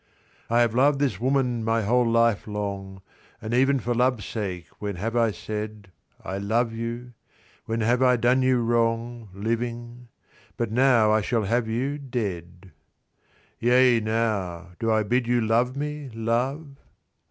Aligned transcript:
"I 0.49 0.61
have 0.61 0.73
loved 0.73 0.97
this 0.97 1.19
woman 1.19 1.63
my 1.63 1.83
whole 1.83 2.09
life 2.09 2.47
long, 2.47 3.03
And 3.39 3.53
even 3.53 3.77
for 3.79 3.93
love's 3.93 4.25
sake 4.25 4.65
when 4.79 4.95
have 4.95 5.15
I 5.15 5.29
said 5.29 5.91
'I 6.25 6.39
love 6.39 6.73
you'? 6.73 7.13
when 7.65 7.81
have 7.81 8.01
I 8.01 8.15
done 8.15 8.41
you 8.41 8.63
wrong, 8.63 9.29
Living? 9.31 10.07
but 10.57 10.71
now 10.71 11.11
I 11.11 11.21
shall 11.21 11.43
have 11.43 11.67
you 11.67 11.99
dead. 11.99 12.71
"Yea, 13.59 13.99
now, 13.99 14.69
do 14.79 14.91
I 14.91 15.03
bid 15.03 15.27
you 15.27 15.39
love 15.39 15.75
me, 15.77 16.09
love? 16.15 16.77